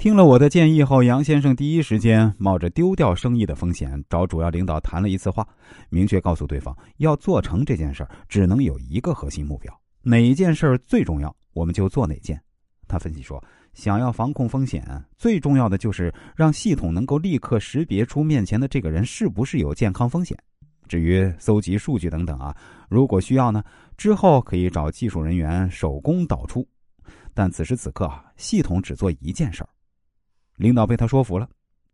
[0.00, 5.46] 听了我的建议后，杨先生第一时间冒着丢掉生意的风险，找主要领导谈了一次话，
[5.90, 12.40] 明确告诉对方，要做成这件事儿，只能有一个核心目标，哪一件事儿最重要，我们就做哪件。
[12.88, 13.44] 他分析说，
[13.74, 14.82] 想要防控风险，
[15.18, 20.34] 最重要的就是让系统能够立刻识别出面前的这个人是不是有健康风险。
[20.88, 22.56] 至于搜集数据等等啊，
[22.88, 23.62] 如果需要呢，
[23.98, 26.66] 之后可以找技术人员手工导出。
[27.34, 29.68] 但此时此刻啊，系统只做一件事儿。
[30.60, 31.48] 领导被他说服了，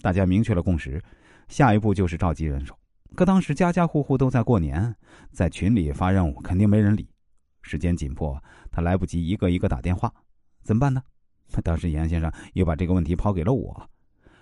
[0.00, 1.00] 大家明确了共识，
[1.46, 2.76] 下一步就是召集人手。
[3.14, 4.92] 可当时家家户户都在过年，
[5.30, 7.08] 在群里发任务肯定没人理，
[7.62, 8.36] 时间紧迫，
[8.72, 10.12] 他来不及一个一个打电话，
[10.64, 11.00] 怎么办呢？
[11.62, 13.88] 当时严先生又把这个问题抛给了我，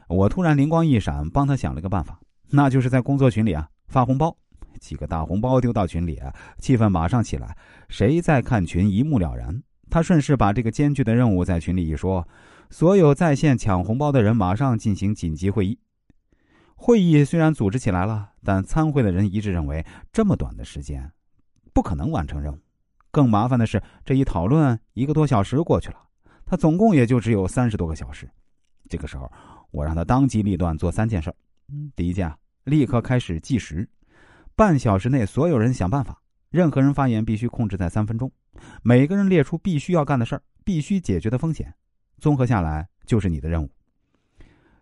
[0.09, 4.35] 我突然灵光一闪，帮他想了个办法，那就是在工作群里啊发红包，
[4.81, 7.55] 几个大红包丢到群里啊，气氛马上起来，
[7.91, 9.63] 谁在看群一目了然。
[9.91, 12.27] 他顺势把这个艰巨的任务在群里一说。
[12.71, 15.79] 所有在线抢红包的人马上进行紧急会议。
[16.75, 21.11] 会议虽然组织起来了，但参会的人一致认为，这么短的时间
[21.73, 22.59] 不可能完成任务。
[23.11, 25.97] 更麻烦的是，这一讨论一个多小时过去了，
[26.45, 28.29] 他总共也就只有三十多个小时。
[28.91, 29.33] 这个时候，
[29.71, 31.35] 我让他当机立断做三件事：
[31.95, 32.31] 第一件，
[32.65, 33.89] 立刻开始计时，
[34.55, 36.21] 半小时内所有人想办法，
[36.51, 38.31] 任何人发言必须控制在三分钟，
[38.83, 41.75] 每个人列出必须要干的事儿，必须解决的风险。
[42.19, 43.71] 综合下来就是你的任务。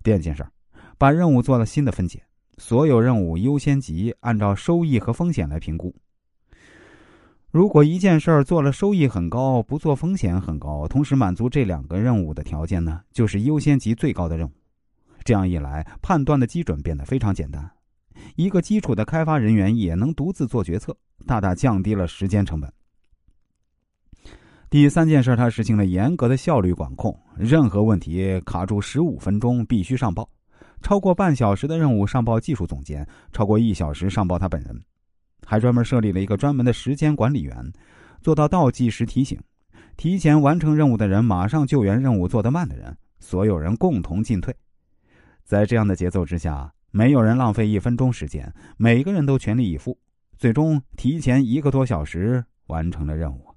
[0.02, 0.46] 第二件事，
[0.98, 2.22] 把任务做了新的分解，
[2.58, 5.94] 所有任务优先级按照收益和风险来评估。
[7.50, 14.50] 如果一件事儿做了收益很高，不做风险很高，同时满足这两个任务的条件呢，就是优先级最高的任务。
[15.22, 17.70] 这样一来，判断的基准变得非常简单，
[18.34, 22.70] 一个基础的开发人员也能独自做决策，大大降低了时间成本。
[24.74, 30.28] 第三件事，他实行了严格的效率管控，任何问题卡住十五分钟必须上报，
[30.82, 34.76] 超过半小时的任务上报技术总监，超过一小时上报他本人，
[35.46, 37.54] 还专门设立了一个专门的时间管理员，
[38.20, 39.40] 做到倒计时提醒，
[39.96, 44.52] 提前完成任务的人马上救援任务做得慢的人，所有人共同进退。
[45.44, 49.96] 在这样的节奏之下，没有人浪费一分钟时间，每个人都全力以赴，
[50.36, 53.53] 最终提前一个多小时完成了任务。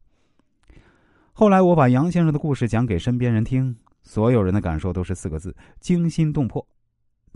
[1.40, 6.68] 后来我把杨先生的故事讲给身边人听，所有人的感受都是四个字：惊心动魄。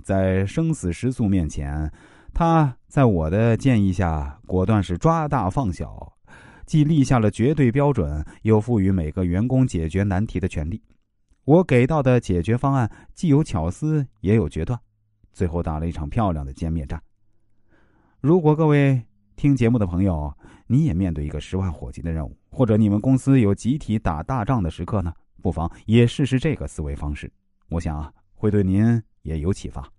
[0.04, 1.88] 在生死时速面前，
[2.34, 6.12] 他在我的建议下，果断是抓大放小，
[6.66, 10.82] 既立下了绝对标准，又赋予每个员工解决难题的权利。
[11.46, 14.80] 我给到的解决方案既有巧思，也有决断，
[15.32, 17.00] 最后打了一场漂亮的歼灭战。
[18.20, 19.00] 如果各位
[19.36, 20.36] 听节目的朋友，
[20.66, 25.12] 你也面对一个十万火急的任务，或者你们公司有集体打大仗的时刻呢？
[25.42, 27.32] 不妨也试试这个思维方式，
[27.70, 29.90] 我想啊，会对您也有启发。